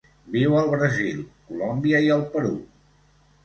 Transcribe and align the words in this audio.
Viu 0.35 0.55
al 0.61 0.71
Brasil, 0.71 1.21
Colòmbia 1.51 2.03
i 2.09 2.13
el 2.19 2.27
Perú. 2.35 2.53